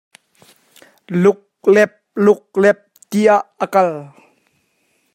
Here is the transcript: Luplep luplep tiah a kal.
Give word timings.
Luplep 1.21 1.91
luplep 2.23 2.77
tiah 3.09 3.41
a 3.63 3.65
kal. 3.73 3.89